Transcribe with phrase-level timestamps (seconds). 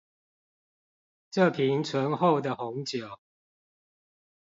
[1.29, 3.19] 這瓶醇厚的紅酒